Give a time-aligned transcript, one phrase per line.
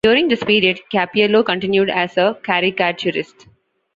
[0.03, 3.45] During this period, Cappiello continued as a caricaturist.